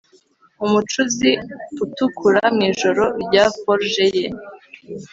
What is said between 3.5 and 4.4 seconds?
forge ye